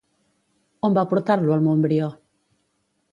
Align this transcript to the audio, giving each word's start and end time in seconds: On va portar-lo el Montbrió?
On 0.87 0.95
va 0.99 1.03
portar-lo 1.11 1.55
el 1.57 1.63
Montbrió? 1.67 2.09